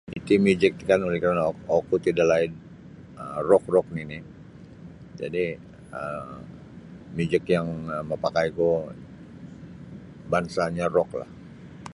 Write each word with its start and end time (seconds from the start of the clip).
Iti 0.19 0.33
mijik 0.45 0.73
ti 0.79 0.83
kan 0.89 1.01
oleh 1.07 1.19
karana' 1.23 1.47
oku 1.77 1.93
ti 2.03 2.09
dalaid 2.19 2.51
um 3.23 3.35
rock-rock 3.49 3.87
nini' 3.95 4.21
jadi 5.19 5.45
um 5.99 6.33
mijik 7.15 7.43
yang 7.55 7.67
mapakaiku 8.09 8.69
bansa'nyo 10.31 10.85
rocklah. 10.97 11.29